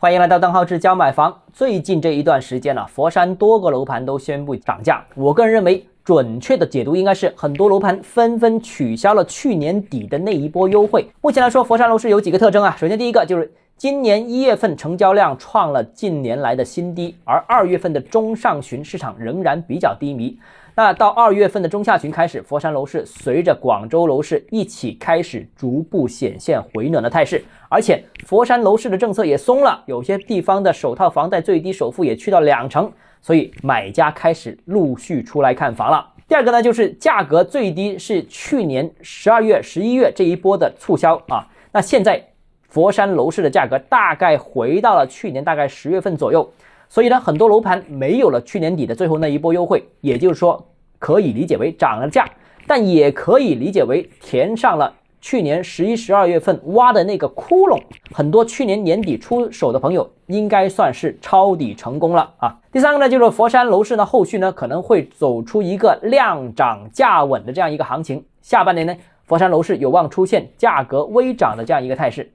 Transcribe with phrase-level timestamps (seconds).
[0.00, 1.36] 欢迎来到邓浩志教买房。
[1.52, 5.04] 最近这一段时间呢，佛山多个楼盘都宣布涨价。
[5.16, 11.10] 我个人认为，准确的解读应该是很多楼盘纷纷取消了去年底的那一波优惠。
[11.20, 12.76] 目前来说，佛山楼市有几个特征啊？
[12.78, 20.36] 首先，第一个就是今年一月份成交量创了近年来的新低，而二月份的中上旬市场仍然比较低迷。
[20.74, 32.90] 那到二月份的中下旬开始，佛山楼市随着广州楼市一起开始逐步显现回暖的态势，而且佛山楼市的政策也松了，有些地方的首套房贷最低首付也去到两成，
[33.22, 36.04] 所以买家开始陆续出来看房了。
[36.26, 42.20] 第二个呢，就是价格最低是去年十二月、十一月这一波的促销啊，那现在
[42.68, 46.48] 佛山楼市的价格大概回到了去年大概十月份左右。
[46.90, 50.66] 所以呢，很多楼盘没有了去年底的最后那一波优惠，也就是说，
[50.98, 52.26] 可以理解为涨了价，
[52.66, 57.78] 但也可以理解为填上了去年十一、十二月份挖的那个窟窿。
[58.12, 62.58] 很多去年年底出手的朋友，应该算是抄底成功了啊。
[62.72, 68.24] 第三个呢，就是佛山楼市呢，后续呢可能会走出一个量涨价稳的这样一个行情。
[68.40, 72.32] 下半年呢，佛山楼市有望出现价格微涨的这样一个态势。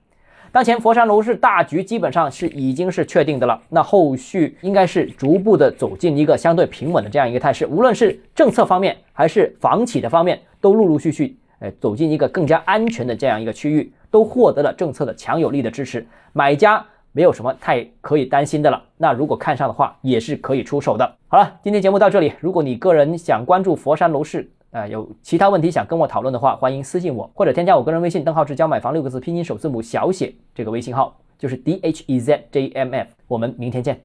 [0.54, 18.80] 当前佛山楼市大局基本上是已经是确定的了，那后续应该是逐步的走进一个相对平稳的这样一个态势，无论是政策方面还是房企的方面，都陆陆续续，呃，走进一个更加安全的这样一个区域，都获得了政策的强有力的支持，买家没有什么太可以担心的了。
[18.98, 21.16] 那如果看上的话，也是可以出手的。
[21.30, 33.10] 好了，今天节目到这里，如果你个人想关注佛山楼市，呃，有其他问题想跟我讨论的话，欢迎私信我，或者添加我个人微信“邓浩志教买房”六个字拼音首字母小写这个微信号，就是 D H E Z J M F。
[33.28, 34.02] 我们明天见。